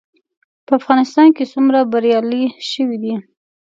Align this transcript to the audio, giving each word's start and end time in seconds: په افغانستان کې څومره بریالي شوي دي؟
په 0.65 0.71
افغانستان 0.79 1.27
کې 1.35 1.49
څومره 1.53 1.79
بریالي 1.91 2.43
شوي 2.71 2.97
دي؟ 3.03 3.13